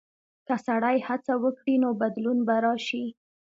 که 0.47 0.55
سړی 0.65 0.97
هڅه 1.07 1.33
وکړي، 1.43 1.75
نو 1.83 1.89
بدلون 2.01 2.37
به 2.47 2.55
راشي. 2.65 3.05